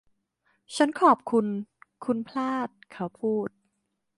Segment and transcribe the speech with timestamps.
[0.75, 1.45] ฉันขอบคุณ
[2.05, 3.49] คุณพลาด เขาพูด